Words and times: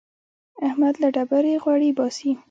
احمد 0.67 0.93
له 1.01 1.07
ډبرې 1.15 1.53
غوړي 1.63 1.91
باسي. 1.97 2.31